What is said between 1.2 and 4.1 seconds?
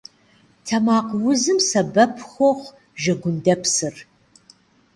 узым сэбэп хуохъу жэгундэпсыр.